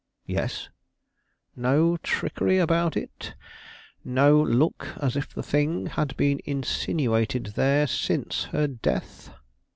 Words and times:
"Yes." 0.25 0.69
"No 1.55 1.95
trickery 1.97 2.57
about 2.57 2.97
it? 2.97 3.35
No 4.03 4.41
look 4.41 4.95
as 4.99 5.15
if 5.15 5.31
the 5.31 5.43
thing 5.43 5.85
had 5.85 6.17
been 6.17 6.41
insinuated 6.43 7.53
there 7.55 7.85
since 7.85 8.45
her 8.45 8.65
death?" 8.65 9.29